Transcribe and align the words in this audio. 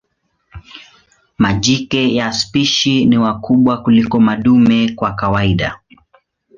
Majike 1.37 2.15
ya 2.15 2.33
spishi 2.33 3.05
ni 3.05 3.17
wakubwa 3.17 3.81
kuliko 3.81 4.19
madume 4.19 4.91
kwa 4.95 5.13
kawaida. 5.13 5.79